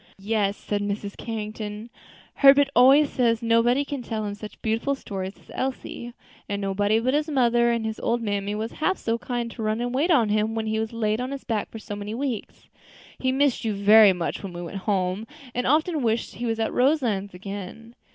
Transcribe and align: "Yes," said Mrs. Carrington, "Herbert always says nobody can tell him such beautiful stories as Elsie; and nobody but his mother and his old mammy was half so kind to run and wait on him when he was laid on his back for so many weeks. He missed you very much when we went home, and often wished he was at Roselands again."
"Yes," 0.17 0.57
said 0.57 0.81
Mrs. 0.81 1.15
Carrington, 1.15 1.91
"Herbert 2.37 2.69
always 2.75 3.07
says 3.11 3.43
nobody 3.43 3.85
can 3.85 4.01
tell 4.01 4.25
him 4.25 4.33
such 4.33 4.59
beautiful 4.63 4.95
stories 4.95 5.37
as 5.37 5.51
Elsie; 5.53 6.13
and 6.49 6.59
nobody 6.59 6.99
but 6.99 7.13
his 7.13 7.29
mother 7.29 7.69
and 7.69 7.85
his 7.85 7.99
old 7.99 8.19
mammy 8.19 8.55
was 8.55 8.71
half 8.71 8.97
so 8.97 9.19
kind 9.19 9.51
to 9.51 9.61
run 9.61 9.79
and 9.79 9.93
wait 9.93 10.09
on 10.09 10.29
him 10.29 10.55
when 10.55 10.65
he 10.65 10.79
was 10.79 10.91
laid 10.91 11.21
on 11.21 11.29
his 11.29 11.43
back 11.43 11.69
for 11.69 11.77
so 11.77 11.95
many 11.95 12.15
weeks. 12.15 12.67
He 13.19 13.31
missed 13.31 13.63
you 13.63 13.75
very 13.75 14.11
much 14.11 14.41
when 14.41 14.53
we 14.53 14.63
went 14.63 14.77
home, 14.89 15.27
and 15.53 15.67
often 15.67 16.01
wished 16.01 16.33
he 16.33 16.47
was 16.47 16.59
at 16.59 16.73
Roselands 16.73 17.35
again." 17.35 17.93